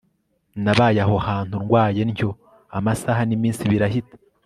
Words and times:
nabaye 0.63 0.99
aho 1.05 1.15
hantu 1.27 1.55
ndwaye 1.63 2.01
ntyo, 2.09 2.29
amasaha 2.77 3.21
niminsi 3.29 3.63
birahita 3.71 4.15